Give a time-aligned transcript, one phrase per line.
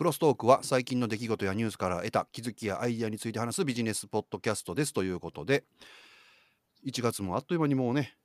[0.00, 5.62] クロストークは最近の出来事やニュースから得た気づきやアイデアについて話すビジネスポッドキャストですということで
[6.86, 8.16] 1月もあっという間にもうね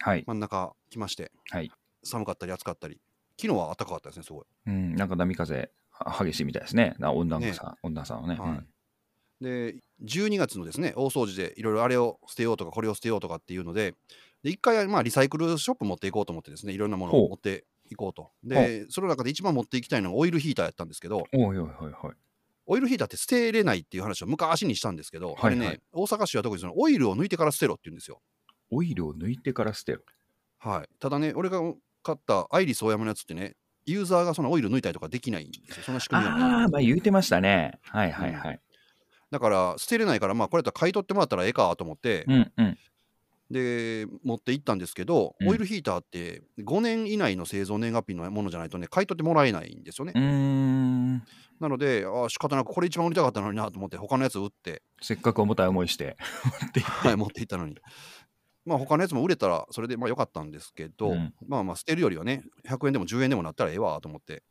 [0.00, 0.24] はい。
[0.26, 1.70] 真ん中来ましてはい。
[2.02, 2.98] 寒かったり暑かったり
[3.38, 4.44] 昨日は暖かかったですねすごい。
[4.68, 6.94] うん、なんか波風は激しいみたいですね。
[6.98, 8.34] な温暖化さ、温暖差はね。
[8.40, 8.66] はいうん
[9.40, 13.94] で12月のですね大掃除でいろいろあれを捨てようとかこれを捨てようとかっていうので
[14.42, 21.68] で一回まあリサイクルショップ持っていこうと思ってですねいろんなものを持っていこうとでその中で一番持っていきたいのがオイルヒーターやったんですけどおいおいおい
[22.02, 22.12] おい。
[22.70, 28.20] オイルヒーターって捨てれないっていう話を昔にしたんですけど、はいあれね、はい大阪市は特にそのオイルを抜いてから捨てろって言うんですよ。
[28.70, 30.04] オイルを抜いてから捨てる。
[30.58, 31.60] はい、ただね、俺が
[32.02, 33.56] 買ったアイリスオーヤマのやつってね、
[33.86, 35.82] ユーザーがそのオイル抜いたりとかできないんですよ。
[35.84, 36.42] そんな仕組みがない。
[36.42, 37.78] ああ、まあ言うてましたね。
[37.82, 38.60] はいはいはい。
[39.30, 42.78] だから捨てれないから、まあこれやったら買い取ってもらったらええかと思って、うんうん。
[43.50, 50.12] で、持って行ったんですけど、うんオイルヒーターって5年以内の製造年月日のものじゃないとね、買い取ってもらえないんですよね。
[50.14, 51.22] うーん。
[51.60, 56.16] なので、ああ、仕方なくこれ一番売りたかったのになと思って、他のやつ売って、せっかく重たい思いして。
[57.02, 57.76] はい、持って行ったのに。
[58.68, 64.42] まあ他のやつも売れたらそれでまあ良かったんですけど、うんまあまあ捨てるよりはね、100円でも10円でもなったらええわと思って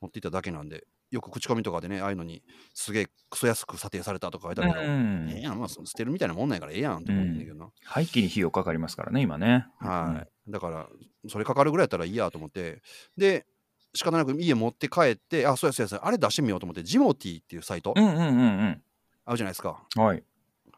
[0.00, 2.42] 持っていっただけなんで、よく口コミとかでね、ああいうのに
[2.74, 7.70] すげえクソ安く査定されたとか書いてあるけど、うんええやん、まあ捨てるみたいなもんなんやからええやんと思うんだけどな。
[7.84, 9.66] 廃棄に費用かかりますからね、今ね。
[9.78, 10.50] はい。
[10.50, 10.88] だから、
[11.28, 12.82] それかかるぐらいやったらいいやと思って、
[13.16, 13.46] で、
[13.94, 18.82] 仕方なく家持って帰って、あ、そうやそうやそうや、あれ出してみようと思って、ジモティっていうサイトうんうんうん
[19.26, 19.84] あるじゃないですか。
[19.96, 20.02] うん。
[20.02, 20.22] はい。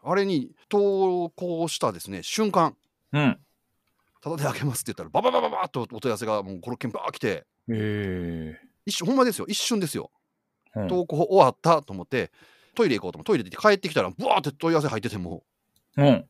[0.03, 2.75] あれに投稿したですね、瞬間、
[3.11, 3.39] うん。
[4.21, 10.11] ただであげますって言ったら、バババババッとお問い合わせがもう5、6件バー来て、え一瞬、ほんまですよ、一瞬ですよ。
[10.87, 12.31] 投稿終わったと思って、
[12.75, 15.43] トイレ行こうと思って、トイレで帰ってきたら、ブワーって問い合わせ入ってても、
[15.97, 16.25] うん。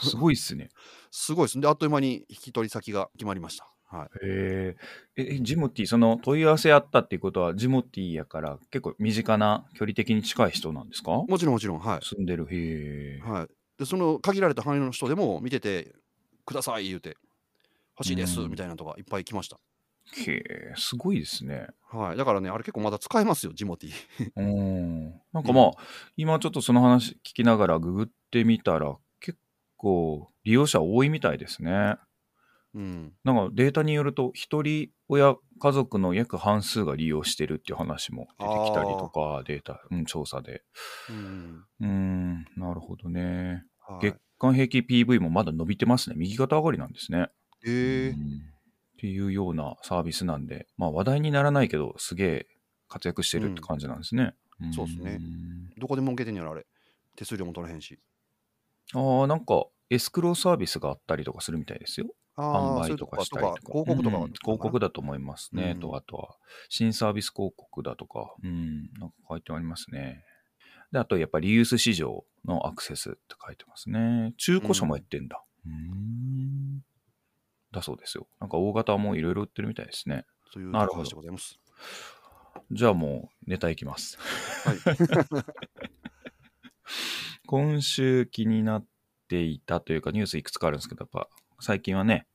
[0.02, 0.70] すごいっすね。
[1.10, 1.62] すごいですね。
[1.62, 3.66] で、あっという間に引き取り先が決まりました。
[3.84, 4.26] はい。
[4.26, 4.76] へ
[5.16, 5.34] え。
[5.34, 11.10] え、ジモティ、その問い合わせあったっていうことは、ジモティやから結構身近な距離的に近い人なんですか？
[11.10, 12.04] もちろんもちろん、はい。
[12.04, 12.46] 住んでる。
[12.50, 13.20] へえ。
[13.20, 13.48] はい、
[13.78, 15.92] でその限られた範囲の人でも見てて
[16.46, 17.16] ください言うて
[17.98, 19.58] 欲しいですうんみたいなのがいっぱい来ました、
[20.16, 21.68] へえ、すごいですね。
[21.90, 23.92] はい、だからねあれ結構まだ使えますよジモティ
[24.36, 25.10] うん。
[25.32, 25.70] なんかまあ、
[26.16, 29.38] 今ちょっとその話聞きながらググってみたら、結
[29.76, 31.96] 構利用者多いみたいですね。
[32.72, 40.62] うんなんかデータによると、一人親家族の約半数が利用してるっていう話も出てきたりとか、データ、うん、調査で。
[41.08, 43.64] うんうーん、なるほどね。
[43.80, 46.16] はい月間平均 PV もまだ伸びてますね。
[46.16, 47.28] 右肩上がりなんですね。
[47.66, 48.49] えーうん
[49.00, 52.46] っていうようなサービスなんで、まあ話題にならないけど、すげえ
[52.86, 54.34] 活躍してるって感じなんですね。
[54.74, 56.66] そうっすねんどこで儲けてんやろあれ
[57.16, 57.98] 手数料も取れへんし
[58.92, 62.08] ああ、なんかエスクローサービスがあったりとかするみたいですよ。
[62.36, 63.60] ああ販売とかしたりとか。
[63.64, 65.72] 広告とかはうん広告だと思いますね。
[65.76, 66.36] うんと、あとは、
[66.68, 70.24] 新サービス広告だとか、うん、なんか書いてありますね。
[70.92, 74.34] で、あと、やっぱりリユース市場のアクセスって書いてますね。
[74.36, 75.42] 中古車もやってんだ。
[75.64, 76.82] うん。
[77.72, 78.28] だそうですよ。
[78.40, 80.24] なんか大型もいろいろ売ってるみたいですね。
[80.52, 81.60] そういうなるほど話でございます
[82.72, 84.18] じゃあもうネタいきます。
[84.64, 84.78] はい
[87.46, 88.86] 今週気になっ
[89.28, 92.28] ていたというかニュースいくつかあるんですけど、やっぱ最近はね、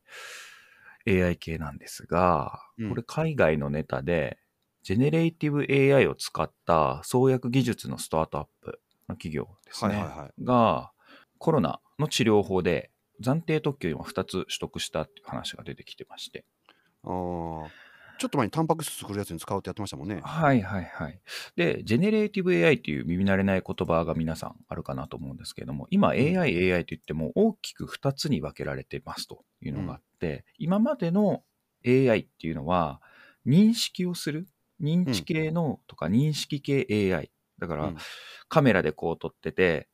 [1.07, 4.39] AI 系なんですが、うんこれ海外のネタで、
[4.83, 10.91] generative AI を使った創薬技術のスタートアップの企業ですね、はいはいはいが、
[11.37, 12.91] コロナの治療法で
[13.21, 16.45] 暫定特許を2つ取得したっていう話が出てきてまして、
[17.03, 17.67] あー。
[18.17, 20.21] ちょっと前にタンパク質作るやつに使うってやってましたもんね。
[20.23, 21.19] はいはいはい。
[21.55, 31.43] で、 generative AI っていう耳慣れない言葉が皆さんあるかなと思うんですけれども、今 AI、AI といっても大きく2つに分けられてますというのがあって、今までの
[31.85, 33.01] AI っていうのは
[33.45, 34.47] 認識をする、
[34.81, 37.31] 認知系のとか認識系 AI。
[37.59, 37.97] だから、うん。
[38.47, 39.89] カメラでこう撮ってて、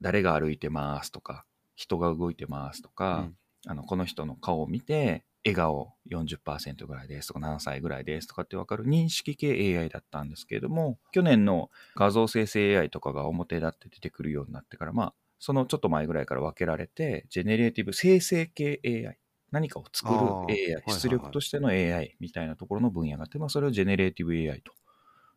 [0.00, 1.44] 誰が歩いてますとか、
[1.78, 3.30] 人が動いてますとか、
[3.66, 19.18] あのこの人の顔を見て、笑顔40%ぐらいですとか、何歳ぐらいですとかって分かる認識系 AI だったんですけれども、去年の画像生成 AI とかが表立って出てくるようになってから、まあ、そのちょっと前ぐらいから分けられて、 generative 生成系 AI。
[19.52, 24.72] 何かを作る AI は、い出力としての AI みたいなところの分野があって、まあ、それをジェネレーティブ AI と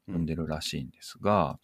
[0.08, 1.60] 呼んでるらしいんですが、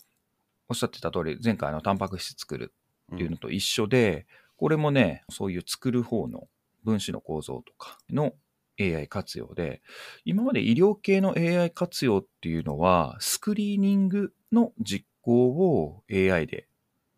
[0.69, 2.73] おっしゃってた通り、前回のタンパク質作る
[3.13, 4.25] っていうのと一緒で、
[4.57, 6.47] これもね、そういう作る方の
[6.83, 8.33] 分子の構造とかの
[8.79, 9.81] AI 活用で、
[10.25, 16.67] 今まで医療系の AI 活用っていうのは、スクリーニングの実行を AI で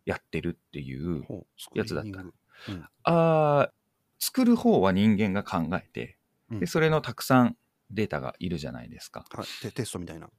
[0.06, 1.26] やってるっていう、
[1.74, 2.22] やつだった。
[2.22, 2.34] うん。
[3.04, 3.72] あー
[4.22, 6.18] 作る方は人間が考えて、
[6.52, 6.60] うん。
[6.60, 7.56] で、それのたくさん
[7.90, 9.26] データがいるじゃないですか。
[9.32, 10.30] はい、テテストみたいな。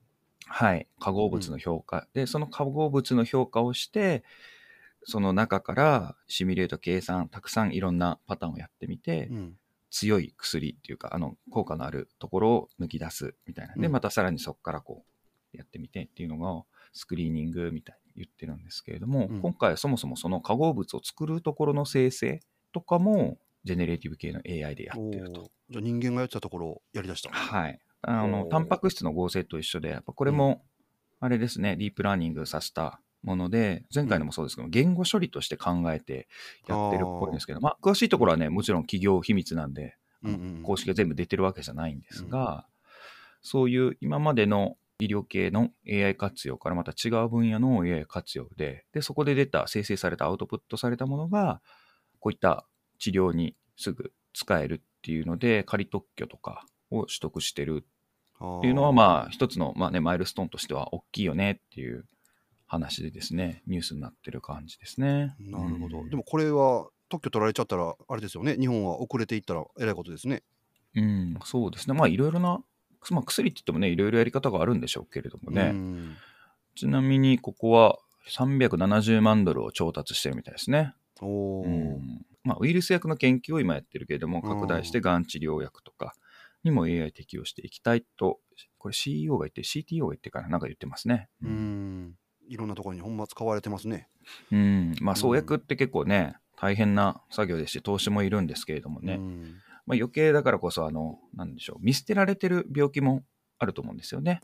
[0.46, 4.22] はい、化合物の評価、で、その化合物の評価をして、
[5.04, 9.56] その中からシミュレート計算、たくさんいろんなパターンをやってみて、うん
[9.90, 13.74] 強い薬っていうか、あの、効果のあるところを抜き出すみたいな。
[13.74, 15.04] で、うんまたさらにそこからこ
[15.52, 22.40] う、やってみてっていうのが、スクリーニングみたいに言ってるんですけれども、うん今回はそもそもその化合物を作るところの生成
[22.72, 25.50] とかも、 generative 系の AI でやってると。
[25.70, 27.30] じゃあ人間がやってたところをやりだした。
[27.30, 27.78] はい。
[28.02, 30.64] あの、タンパク質の合成と一緒で、やっぱこれも、
[31.18, 36.28] あれですね、ディープラーニングさせたもので、前回のもそうですけど、言語処理として考えて
[36.66, 40.54] やってるっぽいんですけど、まあ、詳しいところはね、もちろん企業秘密なんで、あのうんうん。
[40.56, 42.66] うん公式が全部出てるわけじゃないんですが、
[43.42, 51.60] そういう今までの医療系の AI 活用からまた違う分野の AI 活用で、で、そこで出た、生成された、アウトプットされたものが、
[52.20, 52.66] こういった
[52.98, 57.84] 治療にすぐ使えるっていうので、仮特許とかを取得してる
[58.58, 62.04] っていうのは、まあ、一つの、まあね、マイルストーンとしては大きいよねっていう
[62.70, 65.34] 話でですね、ニュースになってる感じですね。
[65.40, 66.02] なるほど。
[66.02, 68.54] うんでもこれは特許取られちゃったら、あれですよね。
[68.54, 70.44] 日本は遅れていったらえらいことですね。
[70.94, 71.96] うん、そうですね。
[71.96, 72.62] まあ、いろいろな、
[73.10, 75.70] まあ、薬って言ってもね、いろいろやり方があるんでしょうけれどもね。
[75.72, 76.16] うん
[76.76, 80.94] ちなみに、ここは370万ドルを調達してるみたいですね。
[81.20, 86.14] おーうんまあ、ウイルス薬の研究を今やってるけれども、拡大してがん治療薬とか
[86.62, 88.38] にも AI 適用していきたいと、
[88.78, 91.28] これ CEO が言って、CTO が言ってからなんか言ってますね。
[91.42, 91.48] う。
[91.48, 92.14] ん。
[92.50, 94.08] いろんなところにほんま使われてますね。
[94.50, 99.54] うん、まあ、うん創薬って結構ね、大変な作業ですし、投資もいるんですけれどもね、うん
[99.86, 103.22] まあ、余計だからこそ、あの、なんでしょう、見捨てられてる病気も
[103.60, 104.40] あると思うんですよね。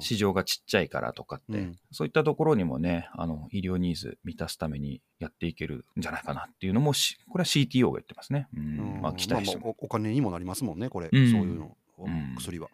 [0.00, 8.48] 市場がちっちゃいからとかって、うんそういったところにもね、あの、医療ニーズ満たすためにやっていけるんじゃないかなっていうのもし、これは CTO が言ってますね。
[8.56, 11.08] うん、うんまあ、期待しても、まおお金にもなりますもんね、これ。
[11.12, 12.68] うんそういうの、うん薬は。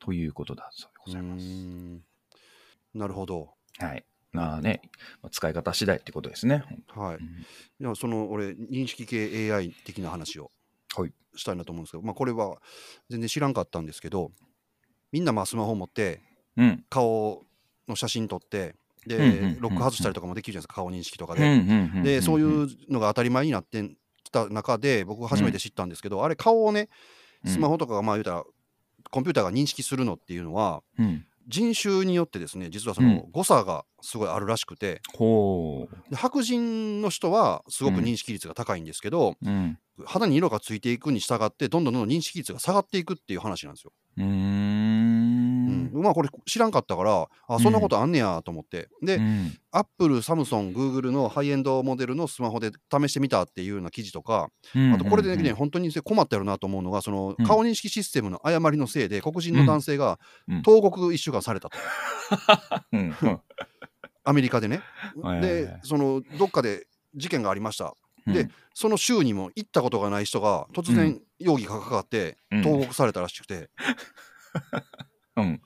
[0.00, 1.44] ということだそうでございます。
[1.44, 2.02] うん
[2.94, 3.54] なるほど。
[3.78, 4.04] はい。
[4.32, 4.80] まあね、
[5.22, 6.64] まあ使い方次第ってことですね。
[6.94, 7.16] はい。
[7.16, 7.22] うん
[7.80, 10.50] いやその俺認識系 AI 的な話を
[10.96, 12.58] はいしたいなと思うんですけど、まあ、これは
[13.10, 14.30] 全然知らんかったんですけど
[15.10, 16.20] みんなまあスマホ持って
[16.56, 16.84] うん。
[16.88, 17.44] 顔
[17.88, 18.74] の写真撮って
[19.06, 22.14] で、うんうんうんうんロック外したりとかもできるじゃないですか顔認識とかうんで。
[22.16, 23.82] でそういんうのが当たり前になって
[24.22, 26.88] きた中で僕初めて知ったんですけど、あれ顔をね
[27.44, 28.44] スマホとかがまあ言うたら
[29.10, 31.26] コンピューターが認識するのっていうのはうん。
[31.48, 39.48] 人種によってですね実はその誤差がすごいあるらしくて、ほで白人の人はすごく認識率が高いんですけど、う。
[39.48, 39.78] うん。
[40.06, 43.92] 肌に色がついていくに従ってどんどんどんどん認識率が下がっていくっていう話なんですよ。
[44.16, 44.71] うーん。
[45.92, 46.02] うん。
[46.02, 49.58] まあこれ知らんかったからあそんなことあんねやと思って、で、うん。
[49.70, 54.50] アップルサムソングーグルのハイエンドモデルのスマホで試してみたっていうような記事とか、
[54.94, 57.46] あとこれでね、本当に困ったよなと思うのがそのうん。
[57.46, 60.18] 顔認識システムの誤りのせいで黒人の男性が
[60.48, 60.62] うん。
[60.62, 61.78] 投獄1週間されたと、
[62.92, 63.16] うん。
[63.22, 63.40] うん
[64.24, 64.82] アメリカでね。
[65.22, 67.94] はいでそのどっかで事件がありました。
[68.26, 72.62] でその州にも行ったことがない人が突然容疑がかかってうん。
[72.62, 73.70] 投獄されたらしくて、
[75.36, 75.62] うん。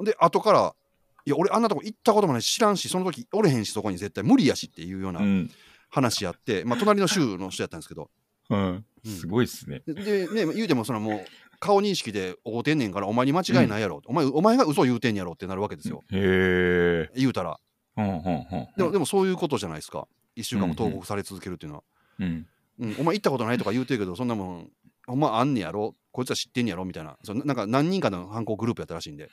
[0.00, 0.74] で後から
[1.24, 5.50] 「いや俺あんなとこ行ったこともないし知らんしその時おれへんしそこに絶対無理やし」っていうようなうん。
[5.92, 8.10] 話やって、まあ、隣の州の人やったんですけど。
[8.48, 8.84] うん。
[9.04, 9.82] すごいっすね。
[9.86, 11.24] ででね言うてもそのもう
[11.60, 17.12] 顔認識で会うてんねんからお前に間違いないやろ、お前お前が嘘言うてんやろってなるわけですよ、へえ。
[17.14, 17.60] 言うたら。
[17.98, 18.68] うんうんうん。
[18.76, 20.08] でもでもそういうことじゃないですか。
[20.36, 21.82] 1週間も投獄され続けるっていうのは、
[22.20, 22.46] うん。
[22.80, 22.96] うん。
[23.00, 24.70] お前行ったことないとか言うてるけどそんなもん
[25.08, 25.94] お前あんねやろ。
[26.10, 27.18] こいつは知ってんねやろみたいな。
[27.22, 29.28] そのなんか何人かの犯行グループやったらしいんで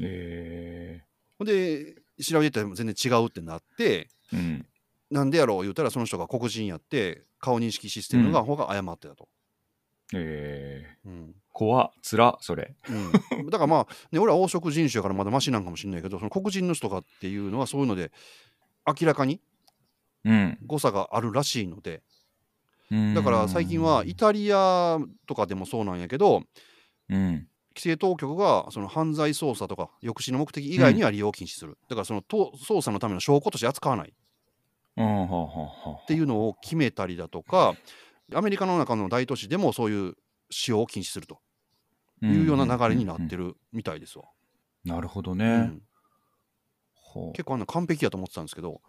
[0.00, 1.02] へ
[1.38, 4.36] ほんで調べてたら全然違うってなってえ。
[4.36, 4.66] うん。
[5.10, 9.28] なんでやろう言うたらその人が黒人やって顔認識システムが方が誤ってたと、
[10.12, 10.96] へえ。
[11.04, 12.74] うん怖っ、つら、それ。
[12.88, 18.12] うんだからまあ、ね、俺は黄色人種やからまだマシなんかもしれないけどその黒人の人がっていうのはそういうので
[18.86, 19.40] 明らかに
[20.24, 20.58] うん。
[20.64, 22.02] 誤差があるらしいので
[22.90, 26.44] うんだから最近はイタリアとかでもそうなんやけど
[27.08, 27.48] うん。
[27.74, 34.12] 規制当局がその犯罪捜査とか抑止の目的以外には利用を禁止する、だからそのと捜査のための証拠として扱わない。
[34.96, 37.74] っていうのを決めたりだとか
[38.34, 40.14] アメリカの中の大都市でもそういう
[40.50, 41.38] 使用を禁止すると。
[42.22, 43.48] いうような流れになってる。
[43.48, 44.26] るみたいですわ。
[44.84, 45.72] なるほどうね。
[47.30, 47.32] う。
[47.32, 48.80] 結構あんな完璧やと思ってたんですけど。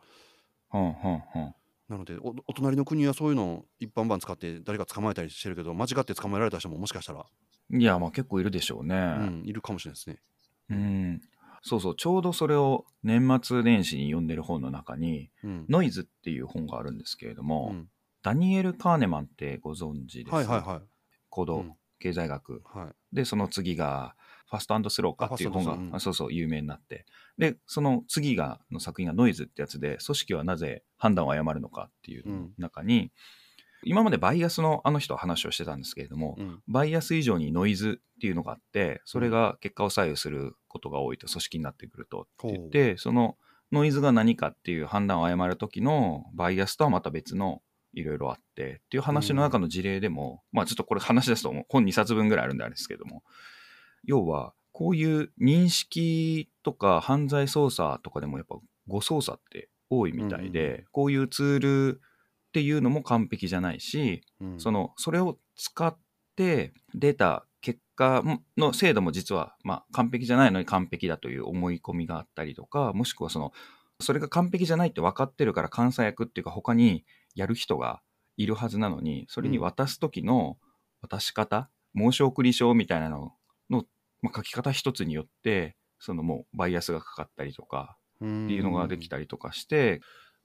[0.70, 1.56] はんはんはん
[1.92, 7.26] なのでおお隣の国はそういうのを一般版使って誰か捕まえたりしてるけど間違って捕まえられた人ももしかしたら、
[7.70, 8.96] いや、まあ結構いるでしょうね。
[8.96, 10.22] うん、いるかもしれないですね。
[10.70, 11.22] うん。
[11.64, 17.90] そうそう、ちょうどそれを年末年始に読んでる本の中に、うんノイズっていう本があるんですけれども、うん
[18.24, 20.34] ダニエル・カーネマンってご存知です？
[20.34, 20.82] はいはいはい。
[21.30, 24.16] 行動うん経済学はいで、その次が、
[24.52, 27.06] ファストスローかっていう本が、そうそう、有名になって。
[27.38, 32.54] で、その次が、の作品がノイズってやつで、組織はなぜ判断を誤るのかっていううん。
[32.58, 33.14] 中に、
[33.84, 36.62] 今までバイアスのあの人は話をしてたんですけれども、うん。
[36.68, 43.38] バイアス以上にノイズっていうのがあって、それが結果を左右することが多いと組織になってくるとって言って、その
[43.72, 47.62] ノイズが何かっていう判断を誤る時のバイアスとはまた別の
[47.94, 53.24] いろいろあってっていう話の中の事例でも、まあちょっとこれ話ですと本2冊分ぐらいあるんであれですけども、
[54.04, 58.56] 要はこういう認識とか犯罪捜査とかでもやっぱ
[58.88, 61.60] 誤操作って多いみたいで、うんうんこういうツー
[61.94, 62.02] ル
[62.50, 64.60] っていうのも完璧じゃないし、うん。
[64.60, 65.98] そのそれを使っ
[66.36, 68.24] て出た結果
[68.58, 73.54] の精度も実は、まあ、完璧じゃないのに完璧だという思い込みがあったりとかもしくはその
[74.02, 77.06] それが完璧じゃないって分かってるから監査役っていうか他に
[77.36, 78.02] やる人が
[78.36, 80.58] いるはずなのにそれに渡す時の
[81.02, 83.32] 渡し方、申し送り書みたいなのの、
[84.22, 90.02] まあ、書き方一つによってそのもうバイアスがかかったりとかっていうのができたりとかして、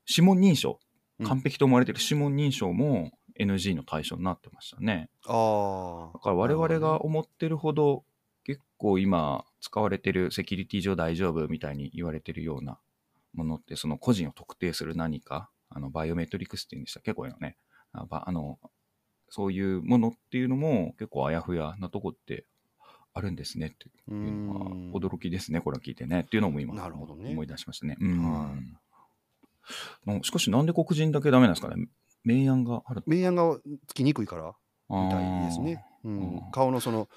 [0.08, 0.80] 指紋認証
[1.18, 1.26] うん。
[1.26, 5.08] 完璧と思われてる指紋認証も NG の対象になってましたね。
[5.26, 8.04] ああだから我々が思ってるほど
[8.44, 12.78] 結構今使われてるセキュリティ上大丈夫みたいに言われてるような
[13.34, 17.14] ものってその個人を特定する何かあのバイオメトリクスっていうんでしたっけ？
[17.14, 17.56] こういうのね。
[17.92, 18.58] あの
[19.28, 22.44] そういうものっていうのも結構あやふやなとこって
[23.16, 24.92] あるんですねってういうのはん。
[24.92, 27.30] 驚きですねこれを聞いてねっていうのも今なるほどね。
[27.30, 27.96] 思い出しましたね。
[27.98, 28.22] うん。
[28.22, 28.54] は
[30.06, 31.88] のしかしなんで黒人だけダメなんですかね？
[32.24, 33.02] 明暗がある。
[33.06, 34.54] 明暗がつきにくいから
[34.90, 35.82] みたいですね。
[36.04, 36.36] ううん。
[36.36, 37.08] ん、顔のその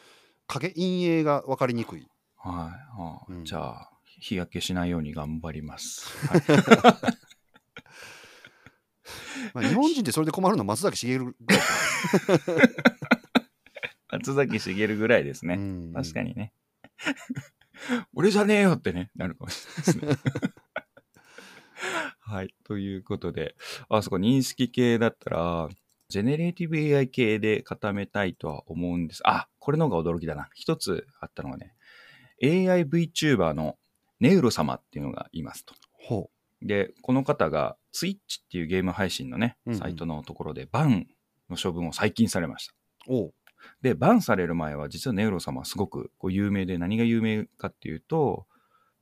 [0.47, 2.07] 影陰影が分かりにくい。
[2.37, 3.43] はい、あうん。
[3.43, 6.07] じゃあ日焼けしないように頑張ります。
[6.27, 6.41] はい。
[9.53, 11.65] まあ、日本人ってそれで困るのは松崎しげるぐらいか
[14.11, 15.55] 松崎しげるぐらいですね。
[15.55, 16.53] うん確かにね。
[18.13, 20.33] 俺じゃねえよってね、なるかもしれないですね。
[22.19, 22.53] はい。
[22.63, 23.55] ということで、
[23.87, 25.69] あそこ認識系だったら、
[26.09, 29.21] ジェネレーティブ AI 系で固めたいとは思うんです。
[29.25, 30.49] あ、これの方が驚きだな。
[30.53, 31.75] 一つあったのがね、
[32.43, 33.77] AI VTuber の
[34.19, 35.75] ネウロ様っていうのがいますと。
[35.93, 36.29] ほ
[36.61, 38.17] で、この方が Twitch っ
[38.51, 41.07] ていうゲーム配信のねうんう、んサイトのところでバン
[41.49, 42.73] の処分を最近されました。
[43.07, 43.13] う。
[43.13, 43.33] おう。
[43.81, 48.45] で、バンされる前は実はネウロ様はすごくこう有名で何が有名かっていうと、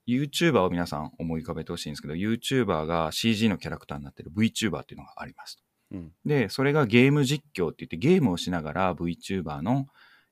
[0.08, 5.62] YouTuber を皆さん思い浮かべてほしいんですけど、YouTuber が CG のキャラクターになってる VTuber っていうのがあります。
[5.92, 6.12] うん。
[6.26, 9.88] で、それがゲーム実況って言ってゲームをしながら VTuber の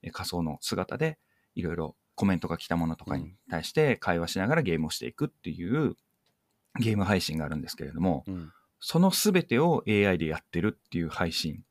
[0.05, 1.17] え仮想の姿で
[1.55, 5.95] いろいろコメントが来たものとかに対して会話しながらゲームをしていくっていう
[6.79, 8.51] ゲーム配信があるんですけれども、うん
[8.87, 11.63] その全てを AI でやってるっていう配信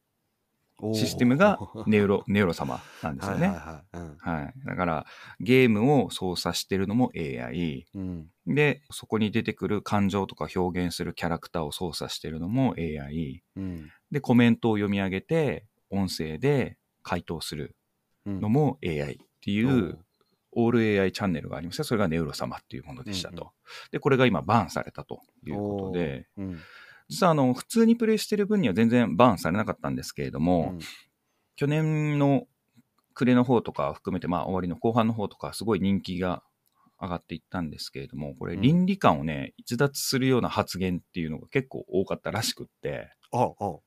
[0.92, 3.46] システムが ネウロ、ネウロ様なんですよね。
[3.48, 4.06] はいはいはい。
[4.06, 4.54] うんはい。
[4.66, 5.06] だから、
[5.40, 7.86] ゲームを操作してるのも AI。
[7.94, 8.30] うん。
[8.46, 13.42] で、そこに出てくる感情とか表現するキャラクターを操作してるのも AI。
[13.56, 13.90] うん。
[14.10, 17.76] で、コメントを読み上げて、音声で回答する
[18.26, 20.04] うんのも AI っていおうう、
[20.52, 23.34] オール AI チャンネルがありまして、それがネウロ様っていうものでしたと。
[23.34, 23.50] うんうん
[23.90, 26.58] で、これが今バンされたということで、うん
[27.08, 30.78] 実はあの、普通にプレイしてる分には全然バンされなかったんですけれども、うん。
[31.56, 32.46] 去年の
[33.14, 36.42] 暮れの方とか含めて、まあ終わりの後半の方とか、すごい人気が
[37.00, 38.60] 上がっていったんですけれども、これうん。
[38.60, 43.82] 倫理観をね、逸脱するような発言っていうのが結構多かったらしくって、ああ、そ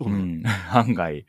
[0.00, 0.40] ううなん。
[0.40, 1.26] ん、 案外。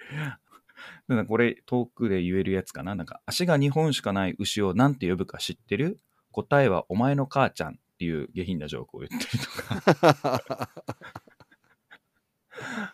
[1.08, 2.96] なんかこれ遠くで言えるやつかな？
[2.96, 6.00] なんか足が2本しかない牛をなんて呼ぶか知ってる？
[6.32, 10.70] 答えはお前の母ちゃんっていう下品なジョークを言ったりとか。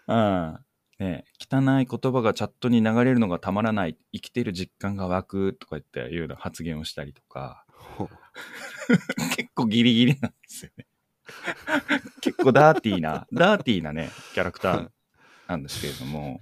[0.07, 0.59] うん。
[0.99, 3.97] ね汚い言葉がチャットに流れるのがたまらない。
[4.11, 7.65] 生きてる実感が湧くとか言っていうような発言をしたりとか。
[9.35, 10.87] 結構ギリギリなんですよね。
[12.21, 14.89] 結構ダーティーな、ダーティーなね、キャラクター
[15.47, 16.41] なんですけれども。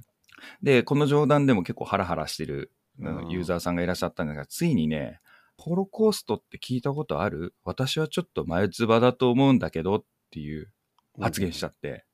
[0.61, 5.19] で、この冗談でも結構ハラハラしてるうんユーザーさんがいらっしゃったんですが、ついにね、
[5.57, 7.53] ホロコーストって聞いたことある？
[7.63, 10.71] 私はちょっと前つばだと思うんだけどっていう
[11.19, 12.05] 発言しちゃって。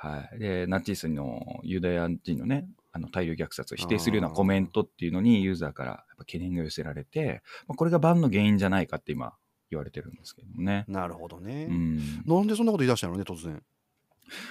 [0.00, 0.38] はい。
[0.38, 9.34] で、ナチスのユダヤ人のね、あの大量虐殺を否定するようなコメントっていうのにユーザーからやっぱ懸念が寄せられて、まあ、これがバンの原因じゃないかって今
[9.70, 10.84] 言われてるんですけどもね。
[10.86, 11.66] なるほどね。
[11.68, 12.22] うん。
[12.24, 13.60] なんでそんなこと言い出したのね、突然。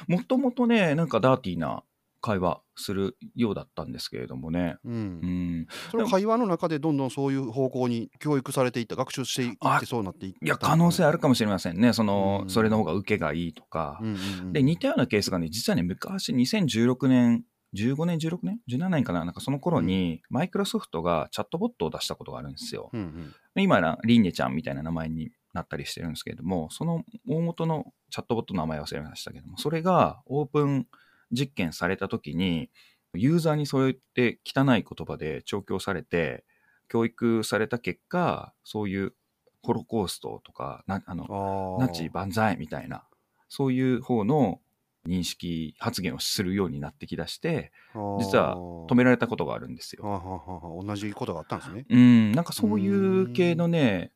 [0.08, 1.82] もともとね、なんかダーティーな
[2.28, 4.76] 会話するようだったんですけれどもね。
[4.84, 4.90] う。
[4.90, 5.68] うんん。
[5.92, 10.46] それは会話の中でどんどんそういう方向に教育されていった、学習していってそうなっていった。
[10.46, 11.94] いや、可能性あるかもしれませんね。
[11.94, 13.98] その、うんそれの方が受けがいいとか。
[14.02, 22.90] うんうんうんで、似たようなケースがね、実はね、昔2016年15年、16年 ?17 年かななんかその頃に、マイクロソフトがチャットボットを出したことがあるんですよ。
[22.94, 30.88] うんうん今な、リンネちゃんみたいな名前になったりしてるんですけれども、その大元のチャットボットの名前忘れましたけども、それがオープン
[31.32, 32.70] 実験された時に、
[33.14, 36.46] ユーザーにそうやって汚い言葉で調教されて、
[36.90, 39.14] 教育された結果、そういう
[39.62, 43.04] ホロコーストとか、なあのナチ万歳みたいな、
[43.50, 44.62] そういう方の
[45.08, 47.72] 認識発言をするようになってきだして、
[48.20, 48.58] 実は
[48.90, 50.04] 止められたことがあるんですよ。
[50.04, 51.86] はあはあは同じことがあったんですね。
[51.90, 54.12] うん、なんかそういう系のね、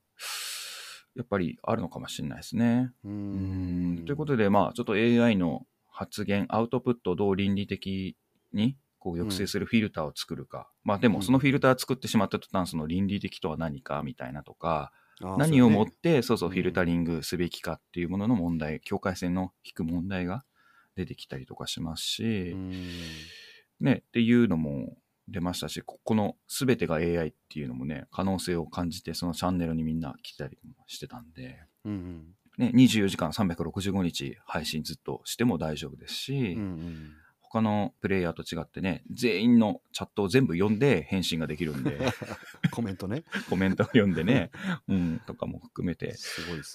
[1.16, 2.92] やっぱりあるのかもしれないですね。
[3.04, 8.18] ううんんということで、まあ、ちょっと AI の発言、アウトプットをどう倫理的
[8.54, 10.72] にこう抑制するフィルターを作るか。
[10.84, 16.56] まあでも、そのフィルター作ってしまった途端、その倫理的とは何かみたいなとか、あー何をもって、そうそう、うん。
[16.56, 20.44] フィルタリングすべきかっていうものの問題、境界線の引く問題が
[20.96, 22.56] 出てきたりとかしますし、
[23.80, 32.26] ね、っていうのも出ましたし、ここの全てが AI っていうのもね、可能性を感じて、そのチャンネルにみんな来たりもしてたんで、うんうん
[32.58, 37.12] ね、24時間365日配信ずっとしても大丈夫ですし、うんうん
[37.52, 42.00] 他のプレイヤーと違ってね、全員のチャットを全部読んで返信ができるんで、
[42.72, 43.26] コメントね。
[43.50, 44.52] コメントを読んでね、
[44.88, 46.16] うん、とかも含めて。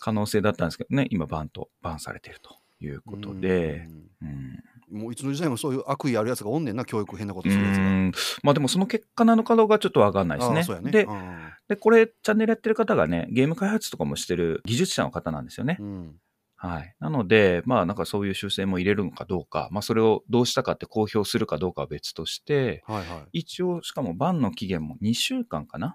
[0.00, 3.88] 可能性だったんですけどね、今バンと、バンされてるということで、
[4.21, 7.82] うんうん、もういつの時代もそういう悪意あるやつがおんねんな、教育変なことするやつが。
[7.82, 8.12] うん
[8.42, 10.58] まあでもその結果なのかどうかちょっとわかんないですね。
[10.58, 10.90] ああそうやね。
[10.90, 11.38] でうん
[11.68, 15.76] で、これチャンネルやってる方がね、ゲーム開発とかもしてる技術者の方なんですよね。
[15.80, 16.16] うん
[16.58, 16.94] はい。
[17.00, 23.40] なので、まあなんかそういう修正も入れるのかどうか、まあそれをどうしたかって公表するかどうかは別として、はいはい。
[23.40, 25.92] 一応しかもバンの期限も2週間かな、うん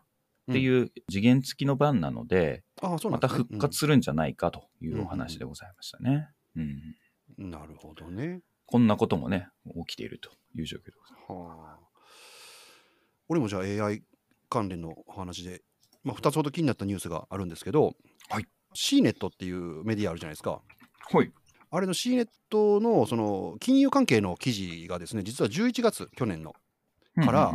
[0.49, 6.29] っていう次元付きのバンなので、ああ、そうなまたんですね復活するんじゃないかというお話でございましたね。
[6.55, 6.61] うん。
[7.39, 8.41] うんなるほどね。
[8.71, 9.49] こんなこともね、
[9.85, 11.59] 起きているという状況でございます。
[11.59, 11.79] はあ。
[13.27, 14.01] 俺もじゃあ AI
[14.49, 15.61] 関連のお話で、
[16.05, 17.95] まあ、2つほど気になったニュースがあるんですけど、
[18.29, 20.61] はい、CNET っていうメディアあるじゃないですか。
[21.11, 21.31] はい。
[21.69, 22.27] あれの CNET
[22.79, 26.53] のその金融関係の記事がですね、実は11月、去年の
[27.17, 27.53] から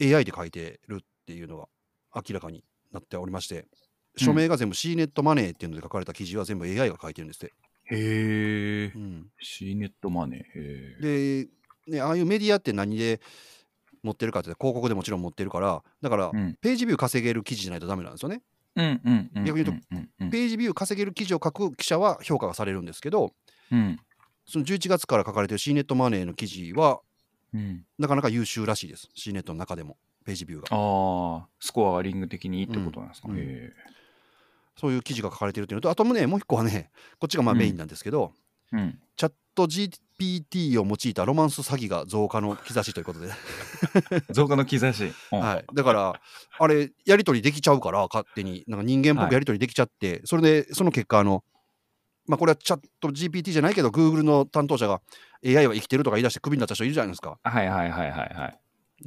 [0.00, 1.68] AI で書いてるっていうのが
[2.16, 3.68] 明らかになっておりまして、
[4.16, 7.54] 署名が全部 CNET マネーっていうので書かれた記事は全部 AI が書いてるんですって。
[7.94, 8.98] へえう。
[8.98, 10.40] ん C ネットマネー。
[10.40, 10.44] へ
[11.00, 11.46] え。
[11.86, 13.20] で、ね、ああいうメディアって何で
[14.02, 18.42] 持ってるかって広告でもちろん持ってるから、だから、うんページビュー稼げる記事じゃないとダメなんですよね。
[18.74, 19.44] うんうんうん。
[19.44, 19.86] 逆に言うと
[20.30, 23.32] ページビュー稼げる記事を書く記者は評価がされるんですけど、
[23.70, 24.00] うん。
[24.46, 27.00] その11月から書かれてる CNET マネーの記事は、
[27.54, 27.84] うん。
[27.98, 29.08] なかなか優秀らしいです。
[29.16, 30.76] CNET の中でも、ページビューが。
[30.76, 33.28] ああ、スコアリング的にってことなんですか？
[33.28, 33.72] うん。
[34.78, 38.32] そういう記事が書かれてるっていうのと、あともね、もう一個はね、こっちがまあうんメインなんですけど、
[38.72, 38.98] うん。
[39.16, 43.28] チャット GPT を用いたロマンス詐欺が増加の兆しということで、
[44.32, 45.12] 増加の兆し。
[45.32, 46.20] うんはい、だから、
[46.58, 51.44] あれ、やり取りできちゃうから、勝手に、なんか人間っぽくやり取りできちゃって、それで、その結果、あの、
[52.26, 55.02] まあ、これはチャット GPT じゃないけど、Google の担当者が
[55.44, 57.38] AI は生きてるとか言い出してクビになった人いるじゃないですか。
[57.42, 58.58] はいはいはいはいはい。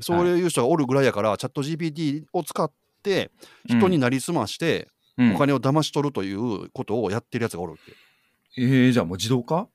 [0.01, 3.31] そういう人がおるぐらいやから、チャット GPT を使って、
[3.65, 8.61] 人になりすまして、うんお金を騙し取るということをやってるやつがおるって。
[8.61, 9.67] ええ、じゃあもう自動化？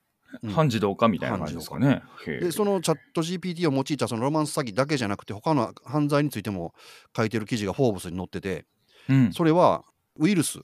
[0.42, 0.50] うん。
[0.50, 2.03] 半自動化みたいな感じですかね。
[2.26, 6.72] へえでそのチャット GPT を用いたそのロマンス詐欺だけじゃなくて他の犯罪についても
[7.16, 8.64] 書いてる記事がフォーブスに載ってて
[9.09, 9.33] うん。
[9.33, 9.85] それは
[10.18, 10.61] ウイルス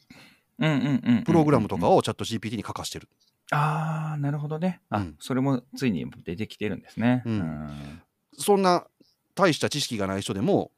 [0.59, 3.09] うんうんうんうんプログラムとかをチャット GPT に書かしてる、
[3.51, 4.81] ああ、なるほどね。
[4.89, 5.17] あ、うん。
[5.21, 7.23] それもついに出てきてるんですね。
[7.27, 8.01] うん。
[8.39, 8.87] そんな
[9.35, 10.71] 大した知識がない人でも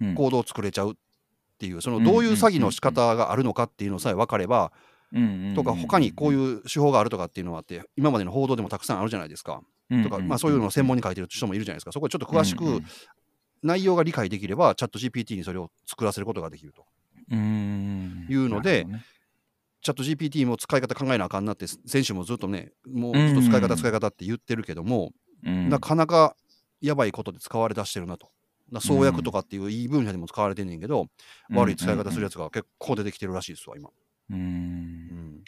[0.00, 0.14] うん。
[0.14, 0.94] 行動を作れちゃうっ
[1.62, 4.72] ていうそのどういう詐欺の仕方があるのかっていうのさえ分かれば
[5.54, 9.62] とか他にこうういう手法があるとかっていうのはあって今までの報道でもたくさんあるじゃないですか。
[9.94, 11.92] んとかまあそういうのを専門にに書いてる人もいるじゃないですか。
[11.92, 12.82] そこでちょっと詳しく
[13.62, 16.84] 内容が理解できればチャット GPT にそれを作らせることができると。
[17.30, 18.86] うんいうので
[19.82, 25.12] チャット GPT も使い方考えなあかんなって選手もずっとねもうずっと使い方使い方って言ってるけども、
[25.44, 25.68] うん。
[25.68, 26.34] なかなか
[26.80, 28.30] やばいことで使われ出してるなと。
[28.72, 31.08] な創薬とかっていういい分野でも使われてんねんけど、
[31.50, 33.90] 悪い使い方するやつが結構出てきてるらしいですわ今。
[34.30, 34.36] うん。
[34.36, 35.44] うん。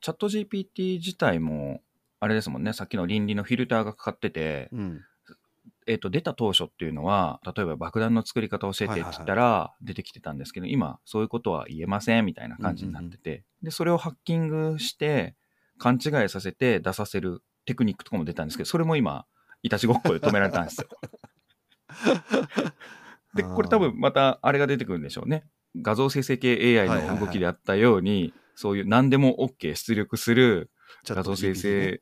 [0.00, 1.80] チャット GPT 自体も、
[2.20, 5.00] あれですもんね、さっきの倫理のフィルターがかかってて、うん。
[5.86, 15.34] えっと出た当初っていうのは、例えば爆弾の作り方を教えてって言ったら出てきてたんですけど、今、そういうことは言えませんみたいな感じになってて、で、それをハッキングして、
[15.78, 19.26] 勘違いさせて出させるテクニックとかも出たんですけど、それも今、
[19.62, 20.88] いたちごっこで止められたんですよ。
[23.34, 25.44] で、これ多分またあれが出てくるんでしょうね。
[25.76, 30.70] 画像生成系 AI の動きであったように、そういう何でも OK 出力する
[31.04, 32.00] 画像生成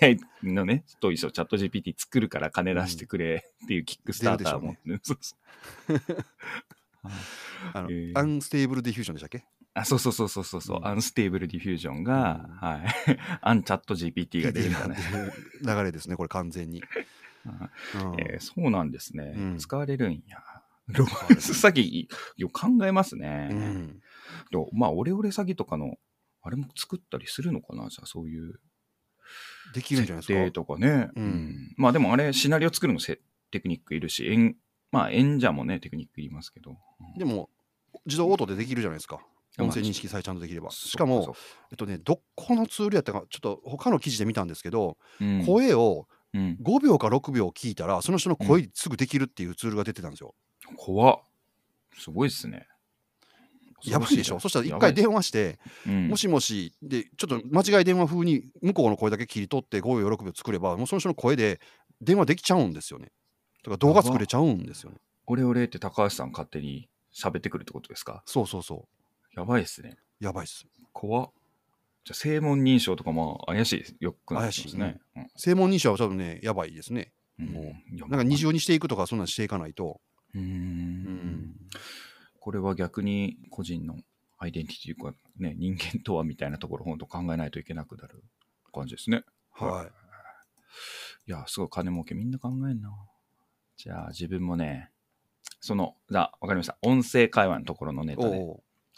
[0.00, 4.76] AI のね、と一緒、 ChatGPT 作るから金出してくれっていうキックスターターも、
[7.74, 8.18] あの、えー。
[8.18, 9.44] Unstable Diffusion でしたっけ？
[9.76, 10.86] あそうそうそうそうそうそう、うん。
[10.86, 12.56] Unstable Diffusion が、うん。
[12.56, 12.86] はい、
[13.42, 14.96] アン ChatGPT が出るんだね。
[14.98, 15.32] っていう
[15.66, 16.82] 流れですね、これ完全に。
[17.44, 19.34] うんえーそうなんですね。
[19.36, 20.42] うん使われるんや。
[20.88, 23.48] ロマンス詐欺、よく考えますね。
[23.50, 24.00] うん
[24.50, 25.96] でもまあ、オレオレ詐欺とかの、
[26.42, 27.88] あれも作ったりするのかな？
[27.88, 28.60] じゃあ、そういう
[29.72, 30.52] できるんじゃないですか？
[30.52, 31.08] とかね。
[31.16, 33.18] うんまあ、でもあれ、シナリオ作るのせ
[33.50, 34.56] テクニックいるし、演
[34.92, 36.72] まあ、演者もね、テクニックいりますけど。
[36.72, 36.74] う
[37.16, 37.48] んでも、
[38.04, 39.20] 自動応答でできるじゃないですか。
[39.56, 40.70] まあ音声認識さえちゃんとできれば。
[40.70, 41.34] そしかも、
[41.70, 50.34] えっとね、どこのツールやったか、ちょっと他の記事で見たんですけど、うん声をうん、5秒か6秒聞いたら、その人の声すぐできるっていうツールが出てたんですよ。
[50.76, 51.20] 怖っ。
[51.96, 52.66] すごいですね。
[53.84, 54.40] やばいでしょ？
[54.40, 61.60] そしたら一回電話、話して、うんもしもし、で、ちょっと間違い電話風に向こうの声だけ切り取って5秒、6秒作れば、もうその人の声で
[62.00, 63.12] 電話できちゃうんですよね。
[63.62, 64.96] だから動画作れちゃうんですよね。
[65.26, 68.22] オレオレって高橋さん勝手に喋ってくるってことですか？
[68.26, 68.88] そうそうそ
[69.36, 69.96] やばいですね。
[70.20, 70.24] う。
[70.24, 70.66] やばいっす。
[70.92, 71.30] 怖っ。
[72.04, 75.00] じゃあ、正門認証とかも怪しい、よくなってますね。
[75.16, 77.12] うん正門認証は多分ね、やばいですね。
[77.38, 77.74] うんも
[78.06, 80.00] うなんか二重にしていくとか、そんなんしていかないと。
[80.34, 81.54] うーんん
[82.38, 83.96] これは逆に個人の
[84.38, 88.22] アイデンティティというか、ね、人間とはみたいなところ、本当考えないといけなくなる
[88.72, 89.24] 感じですね。
[89.52, 89.88] は
[91.26, 91.30] い。
[91.30, 92.90] いや、すごい金儲けみんな考えんな。
[93.76, 94.90] じゃあ自分もね、
[95.60, 96.76] その、じゃあわかりました。
[96.82, 98.38] 音声会話のところのネタで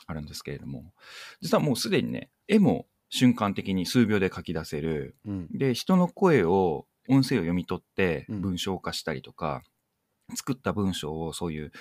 [0.07, 0.93] あるんですけれども、
[1.41, 2.87] 実はもうすでにね、絵も
[3.17, 5.17] 瞬間的に数秒で書き出せる。
[5.27, 5.49] うん。
[5.51, 9.63] で、人の声を、音声を読み取ってうん文章化したりとか、
[10.35, 11.73] 作った文章をそういう、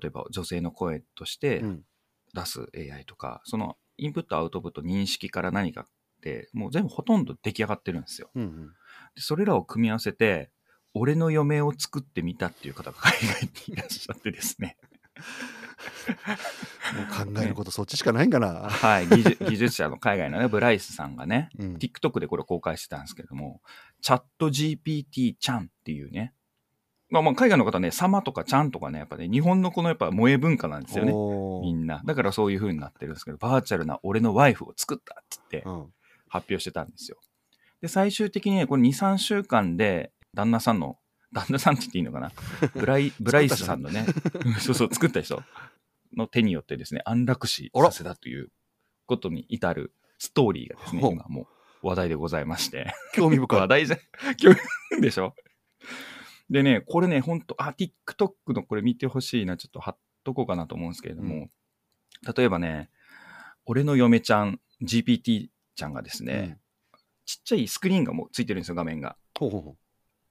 [0.00, 1.84] 例えば女性の声としてうん。
[2.32, 5.84] 出す AI とか、そのインプットアウトプット認識から何かっ
[6.22, 8.30] て、もう全部ほとんど出来上がってるんですよ。
[8.34, 8.66] うんうん。
[9.14, 10.50] でそれらを組み合わせて、
[10.94, 14.76] 俺の嫁を作ってみたっていう方が海外にいらっしゃってですね。
[16.94, 18.68] もう考えることそっちしかないんかな。
[18.68, 21.74] はい、技術技術者の海外のね、ブライスさんがね、うん。
[21.76, 23.60] TikTok でこれ公開してたんですけども、
[24.02, 26.34] チャット GPT ちゃんっていうね、
[27.10, 31.12] まあまあ海外の方ね、様とかちゃんとかね、やっぱね、日本のこのやっぱ萌え文化なんですよね。
[31.62, 32.02] みんな。
[32.04, 35.92] だからそういう風になってるんですけど、バーチャルな俺のワイフを作ったって言ってうん。
[36.30, 37.18] 発表してたんですよ。
[37.82, 40.96] で、最終的にね、これ2、3週間で、旦那さんの、
[41.32, 42.30] 旦那さんって言っていいのかな？
[42.74, 44.06] ブライ、 ブライスさんのね、
[44.44, 45.42] う んそうそう、作った人
[46.16, 48.50] の手によってですね、安楽死させたという
[49.06, 51.48] ことに至るストーリーがですね、今も
[51.82, 52.92] う話題でございまして。
[53.14, 53.60] 興味深い。
[53.60, 53.96] 話題じゃ、
[54.36, 55.34] 興味でしょ？
[56.50, 61.48] でね、これね、ほんと、あ、TikTok のこれ見てほしいな、ちょっと貼っとこうかなと思うんですけれども、
[62.36, 62.90] 例えばね、
[63.66, 66.58] 俺の嫁ちゃん、GPT ちゃんがですね、
[67.24, 69.16] ちっちゃいスクリーンがもうついてるんですよ、画面が。
[69.38, 69.76] ほうほうほ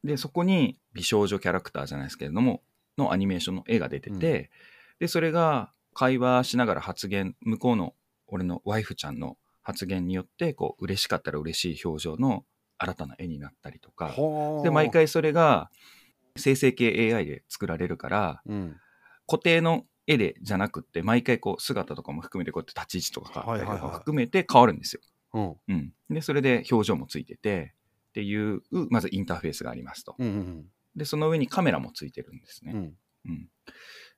[0.03, 2.63] で、そこに美少女キャラクターじゃないですけれども、
[2.97, 4.49] のアニメーションの絵が出てて、うん
[4.99, 7.95] で、それが会話しながら発言、向こうの
[8.27, 12.45] 俺のワイフちゃんの発言によって、こう、嬉しかったら嬉しい表情の
[12.77, 13.91] 新たな絵になったりとう。
[13.93, 14.13] か、
[14.63, 14.91] で、毎。
[14.91, 15.69] 回それが
[16.37, 18.77] 生成系 AI で作られるから、うん。
[19.27, 25.01] 固定の絵でじゃなくって、毎回こう姿とかも含めてこうやって立ち位置とか変わったりとか含めて変わるんですよ。
[25.33, 25.55] うん。
[25.67, 25.93] うん。
[26.09, 27.73] で、それで表情もついてて、
[28.09, 30.15] っていう、まずインターフェースがありますと。
[30.17, 32.73] うんうんで、その上にカメラもついてるんですね。
[32.73, 32.97] うん。
[33.25, 33.47] うん。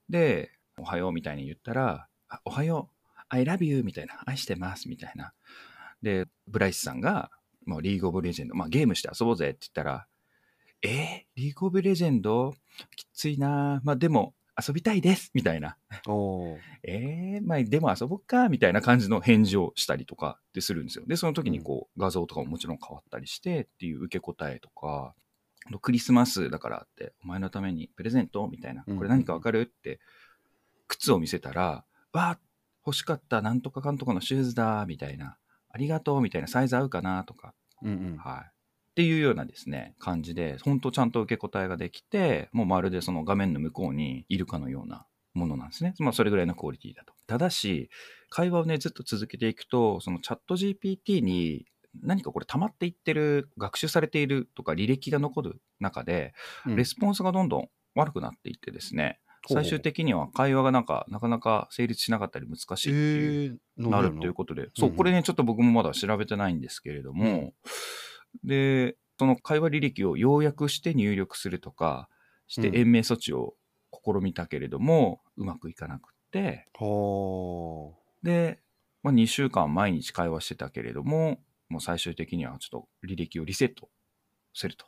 [0.09, 5.33] で、おはようみたいに言ったら、あおはよう、I love you みたいな、愛してますみたいな。
[6.01, 7.29] で、ブライスさんが、
[7.65, 10.07] もうリーグオブレジェンド、まあゲームして遊ぼうぜって言ったら、
[10.81, 12.55] えー、リーグオブレジェンド
[12.95, 13.81] きついな。
[13.83, 15.77] まあでも遊びたいですみたいな。
[16.07, 21.05] おーえー、まあでも遊ぼっかみたいな感じの返事をしたりとかってするんですよ。
[21.05, 25.13] で、その時にこう画像とかももちろん変わったりしてっていう受け答えとか、
[25.81, 28.47] クリスマスだからって、お前のためにプレゼント？
[28.47, 29.61] みたいな、うんこれ何かわかる？
[29.61, 29.99] って、
[30.91, 32.39] 靴を見せたら、わあ、
[32.85, 35.37] 欲しかった、なんとかかんとかのシューズだ、みたいな、
[35.69, 38.17] ありがとう、みたいな、サイズ合うかな、とか、うんうん。
[38.17, 38.43] はい。
[38.45, 45.93] っていうようなですね、感じで、本当ちゃんと受け答えができて、もうまるでその画面の向こうにいるかのようなものなんですね。
[45.99, 47.13] まあ、それぐらいのクオリティだと。
[47.25, 47.89] ただし、
[48.29, 51.65] 会話をね、ずっと続けていくと、そのチャット GPT に
[52.03, 56.33] 何かこれ溜まっていってる、学習されているとか履歴が残る中で、
[56.65, 67.53] うんレスポンスがどんどん悪くなっていってですね、ほうほう最終的には会話がなんか、なかなか成立しなかったり難しいっていうえー、なるということで、そう、うんこれね、ちょっと僕もまだ調べてないんですけれども、
[68.43, 72.09] で、その会話履歴を要約して入力するとか
[72.47, 72.75] してうん。
[72.75, 73.55] 延命措置を
[73.91, 78.59] 試みたけれども、うまくいかなくって、はで、
[79.03, 83.89] まあ、2週間毎日会話してたけれども、もう最終的にはちょっと履歴をリセット
[84.53, 84.85] すると。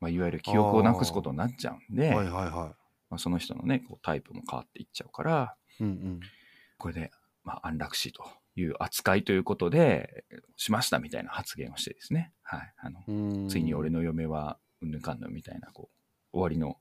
[0.00, 2.74] まあ、いわゆる記憶をなくすことになっちゃうんで、はいはいは
[3.10, 5.84] まあ、その人のね、こうタイプも変わっていっちゃうから、い。
[5.84, 6.20] うん
[6.78, 7.10] これで、
[7.42, 8.22] まあ、安楽死と
[8.54, 10.24] いう扱いということで、
[10.56, 12.32] しましたみたいな発言をしてですね。
[12.42, 12.74] はい。
[12.78, 15.88] あの、ついに俺の嫁はうんぬんかんぬんみたいな、こ
[16.32, 16.76] う、終わりの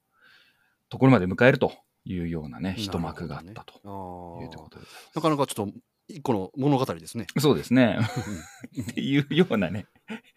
[0.90, 4.88] ところまで迎えるというようなね、一幕があったというところで。
[5.16, 5.74] なかなかちょっと
[6.08, 7.28] 一個の物語ですね。
[7.40, 7.98] そうですね。
[8.82, 9.88] っていうようなね、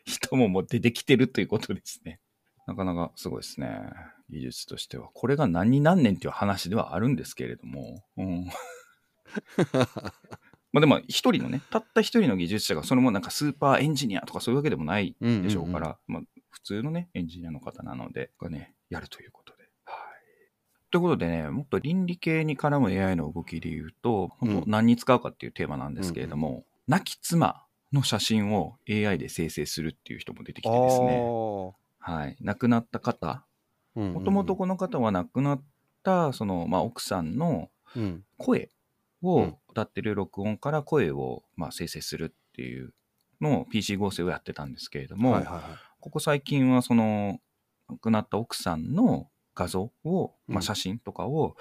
[0.05, 2.20] 人ももう出てきてるということですね。
[2.66, 3.90] なかなかすごいですね。
[4.30, 5.08] 技術としては。
[5.14, 8.04] これが何に何年っていう話ではあるんですけれども。
[8.16, 8.46] うん。
[10.72, 19.62] まあでも、一人のね、たった一人の技術者が、それもなんかスーパーエンジニアとかそういうわけでもないでしょうから、まあ普通のね、エンジニアの方なので、がね、やるということで。
[19.84, 20.90] はい。
[20.90, 31.22] ということでね、もっと倫理系に絡む AI の動きで言うと、本当何に使うかっていうテーマなんですけれども、亡き妻の写真を AI で生成するっていう人も出てきてですね、
[31.98, 32.36] はい。
[32.40, 33.44] 亡くなった方、
[33.94, 35.62] ももともとこの方は亡くなっ
[36.03, 38.24] た、その、まあ、奥さんのうん。
[38.37, 38.70] 声
[39.22, 39.57] をうん。
[39.70, 42.92] 歌ってる録音から声を、まあ、生成するっていう
[43.40, 45.62] のを PC 合成をやってたんですけれども、はいはいはい。
[46.01, 47.40] ここ最近はその
[47.88, 51.57] 亡くなった奥さんの画像を、まあ、うん写真とかを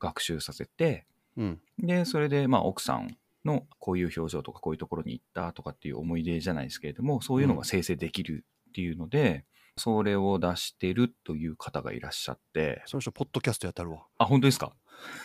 [0.00, 1.60] 学習させて、うん。
[1.78, 9.44] でそれでまあ奥さんのこういう表情とかこういうところに行ったとかっていう思い出じゃないですけれどもそういうのが生成できるっていうので、
[9.76, 12.82] それを出してるという方がいらっしゃって。
[12.86, 14.04] その人ポッドキャストやったるわ。
[14.18, 14.72] あ本当ですか？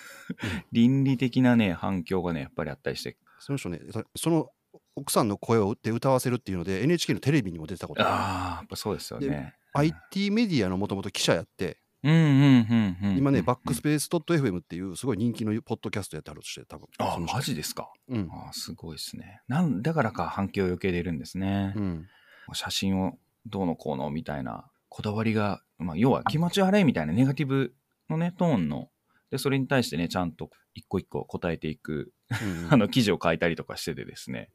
[0.72, 3.18] 倫理的なね反響がねやっぱりあったりして。
[3.40, 4.50] その人ねそその
[4.96, 8.10] 奥さんの声を打って歌わせるっていうので NHK のテレビにも出てたことある。
[8.12, 9.56] ああやっぱそうですよね。
[9.74, 11.80] IT メディアのもともと記者やって。
[12.04, 16.88] うんうんうんうん今ねバックススペース .fm っていうすごい人気のポッドキャストやってあるとして多分。
[17.00, 17.92] あマジですか？
[18.08, 18.30] うん。
[18.32, 19.42] あーすごいですね。
[19.48, 22.08] なんだからか反響を余計出るんですね、うん。
[22.54, 23.18] 写真を
[23.50, 27.74] どうのこうのみたいなこだわりが、まあ、要は気持ち悪いみたいなネガティブ
[28.10, 28.90] のねトーンの。
[29.30, 34.50] でそれに対してねちゃんと一個一個答えていくうん あの記事を書いたりとかしててですね。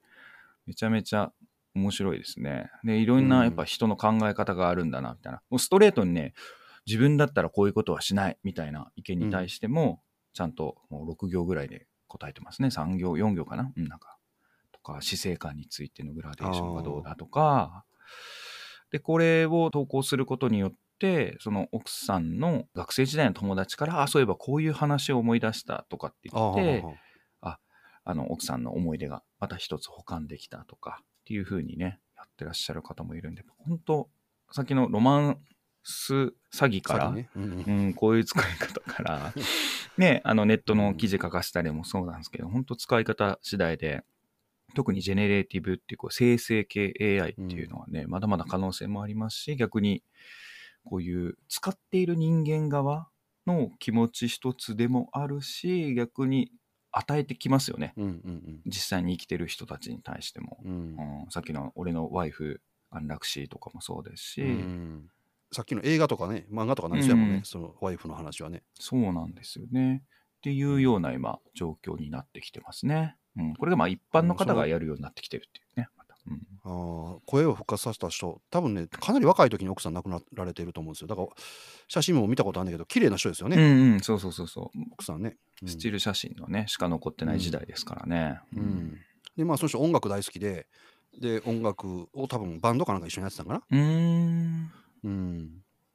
[0.66, 1.32] めちゃめちゃ
[1.74, 2.70] 面白いですね。
[2.84, 3.44] でいろんうなん。
[3.44, 5.42] やっぱ人の考え方があるんだなみたいな。
[5.50, 6.34] もうストレートにね
[6.86, 10.02] 自分だったらこういうことはしないみたいな意見に対しても、
[10.32, 12.68] ちゃんともう6行ぐらいで答えてますね。
[12.68, 13.72] 3行4行かな。
[13.76, 14.18] うんなんか
[14.72, 17.84] とか死生観についてのグラデーションがどうだとか
[18.92, 26.94] でこれを投稿することによってその奥さんの学生時代の友達からあそういえばこういう話を思い出したとかってあ言ってーはー
[27.40, 27.58] は
[28.04, 34.08] あの奥さんの思い出がまた一つ保管できたとかっていう風にねやってらっしゃる方もいるんで本当
[34.52, 35.38] さっきのロマン
[35.84, 36.32] ス詐
[36.68, 37.28] 欺ーから、ね。
[37.34, 37.86] うんうん。
[37.86, 39.32] うん、こういう使い方から、
[39.98, 44.04] ね、あのネットの記事書かせたりもそうなんですけど、本当使い方次第で、
[44.74, 50.02] 特に generative っていうこう生成系 AI っていうのはね、まだまだ可能性もありますし、逆に
[50.84, 53.08] こういう使っている人間側
[53.46, 56.50] の気持ち一つでもあるし、逆に
[56.92, 57.94] 与えてきますよね。
[57.96, 60.58] うんうん実際に生きてる人たちに対しても。
[60.64, 65.08] うんうんうん、さっきの俺のワイフ安楽死とかもそうですし、うん
[65.54, 70.02] さっきの映画とかね漫画とかなんですよもんね、うんそのワイフの話はねそうなんですよね。
[70.38, 73.16] っていうような今、状況になってきてますね。
[73.36, 75.88] うん、これがまあ一般の方がやるようになってきてるっていうね。
[76.24, 81.08] うん、あー声を復活させた人多分ねかなり若い時に奥さん亡くなられてると思うんですよ。
[81.08, 81.28] だから
[81.88, 84.78] 写真も見たことあるんだけど綺麗な人ですよね、うんうん、そうそうそうそう。
[84.92, 85.68] 奥さんね、うん。
[85.68, 88.40] スチール写真のね、しか残ってない時代ですからね。
[88.56, 88.98] うん。
[89.36, 90.68] でまあその人音楽大好きで
[91.20, 93.62] で音楽を多分バンドかなんか一緒にやってたんかな。
[93.68, 94.72] うーん。
[95.02, 95.50] うん。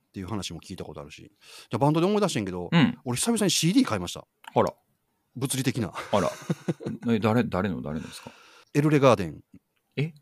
[0.10, 1.22] っていう話も聞いたことあるし。
[1.22, 2.98] じゃあバンドで思い出してんけど、うん。
[3.06, 4.26] 俺久々に CD 買いました。
[4.54, 4.74] あら、
[5.38, 5.94] 物理的な。
[6.12, 6.30] あら。
[7.14, 8.32] え誰、誰の誰のですか？
[8.74, 9.42] エルレガーデン。
[9.96, 10.14] え？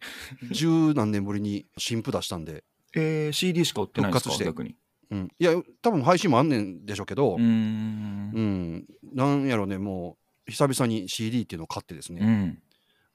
[0.51, 2.63] 十何年ぶりに新譜出したんで、
[2.95, 4.30] えー、CD しか売ってないんですか？
[4.32, 4.45] 復活して。
[4.45, 4.75] 逆に。
[5.12, 7.36] うん、いや多分配信もあんねんでしょうけど。
[7.36, 8.32] うー、ん。
[8.34, 8.41] う。
[8.41, 12.62] ん、なんやろねもう久々に CD っていうのを買ってですうね、ん。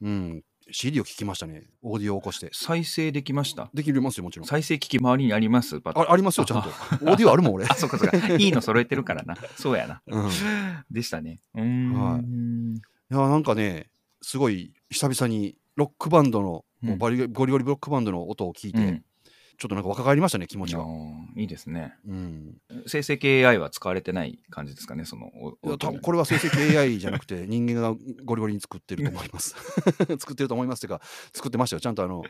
[0.02, 3.70] うん、CD を聞きましたねオーディオを起こして再生できました？
[3.74, 5.80] できますよもちろん再生機器周りにあります？
[5.80, 8.16] パあありますよちゃんとオーディオあるもん俺 あ、そっかそっか。
[8.36, 9.36] いいの揃えてるからな。
[9.56, 10.02] そうやな。
[10.06, 10.30] うん、い
[10.90, 11.40] でしたね。
[11.54, 12.80] うーん。
[13.10, 13.90] やなんかね
[14.22, 19.04] すごい久々にロックバンドの、うんもうバリゴリゴリロックバンドの音を聞いて、うん
[19.60, 20.82] ちょっとなんか若返りましたね気持ちが、
[21.36, 21.94] いいいですね。
[22.08, 25.30] うん、生成系 AI は使われてない感じですかね、その。
[25.76, 26.16] 多分これ。
[26.16, 27.94] れは生成系 AI じゃなくて 人間が
[28.24, 29.54] ゴリゴリに作ってると思います
[30.18, 32.22] 作ってると思いますっていうか作ってましたよちゃんとあの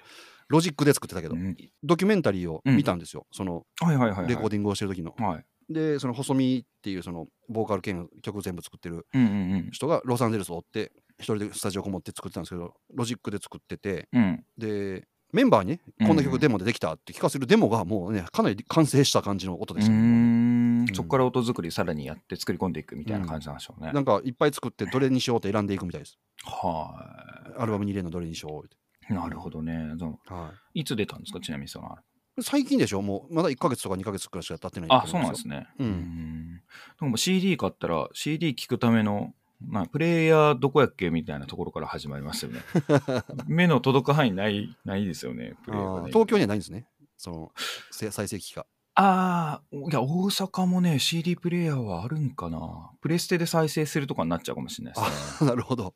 [0.48, 4.28] ロジックで作ってたけど、うんドキュメンタリーを見たんですよ、そのはいはいはい、はい。
[4.28, 5.44] レコーディングをしてる時の、はい。
[5.72, 9.26] でその細美っていうそのボーカル兼曲全部作ってるうんう
[9.68, 14.22] ん人がロサンゼルスを追って一人でスタジオこもって作ってたんですけどロジックで作っててうん。
[14.22, 14.44] うん。
[14.58, 23.92] でメンバーにこんな曲デモでできたって聞かせるデモがもうねかなり完成した感じの音うでしたね、そこから音作りさらにやって作り込んでいくみたいな感じなんでしょうね。
[23.92, 26.18] なんかいっぱい作ってどれにしようって選んでいくみたいです。
[26.44, 28.76] はアルバムに入れるのどれにしようって、
[29.10, 29.14] い。
[29.14, 29.94] なるほどね。
[30.26, 30.84] はい。
[30.84, 31.40] つ出たんですか？
[31.40, 31.88] ちなみにその。
[31.88, 33.02] い、最近でしょ？
[33.02, 35.68] もうまだ1ヶ月とか2ヶ月くらいしか経ってないあ、そうなんですね。
[35.78, 35.86] うん。
[35.88, 36.62] ん。
[37.00, 39.34] でも CD 買ったら CD 聴くための、
[39.66, 42.60] まあ、プレイヤーどこやっけみたいなところから始まりますよね。
[43.46, 45.54] 目の届く範囲ない、ないですよね。
[45.64, 47.52] プレイヤーがね東京にはないんですねその
[47.90, 52.90] せ再生機がああ、いや、大阪もね、CD プレイヤーはあるんかな。
[53.00, 55.50] プレステで再生するとかになっちゃうかもしれないですね。
[55.50, 55.94] なるほど、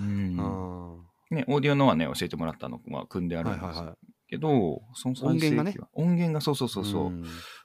[0.00, 3.96] うんあね、オーディオのはね、教えてもらったのは組んであーるんですはいはいはい
[4.28, 7.24] けど、その音源がね音源がそうそうそうそう、ん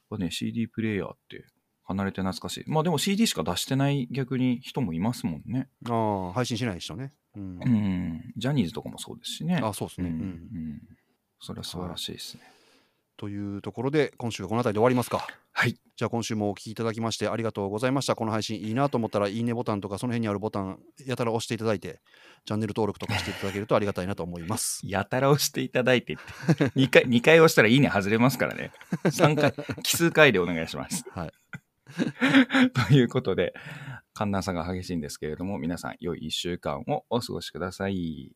[0.10, 1.46] はね、CD プレイヤーって
[1.84, 2.64] 離れて懐かしい。
[2.68, 5.70] まあでも CD しか出してない逆に人もいますもんね。
[5.86, 8.34] あー配信しない人ね、うんうん。
[8.38, 9.60] ジャニーズとかもそうですしね。
[9.64, 10.16] あそうですね、うん。
[10.16, 10.82] ううんん。
[11.40, 12.44] それは素晴らしいですね。
[13.18, 15.78] というところで今週はこの辺りで終わりますかはい。
[15.96, 22.00] じゃあ今週もお聞きいただきましてありがとうございましたこの配信いいなと思ったらいいねボタンとかその辺にあるボタンやたら押していただいて
[22.46, 26.24] チャンネル登録とかしていただけるとありがたいなと思います やたら押していただいてって。
[26.70, 28.72] 2回、二回押したらいいね外れますからね。
[29.04, 31.06] 3回、奇数回でお願いします。
[31.12, 31.32] はい
[32.88, 33.54] ということで、
[34.14, 38.32] 寒暖差が激しいんですけれども、皆さん良い1週間をお過ごしください。